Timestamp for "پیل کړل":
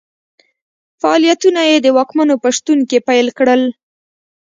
3.07-3.61